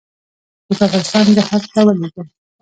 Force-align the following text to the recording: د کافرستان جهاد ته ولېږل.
د 0.67 0.69
کافرستان 0.79 1.25
جهاد 1.35 1.63
ته 1.73 1.79
ولېږل. 1.85 2.27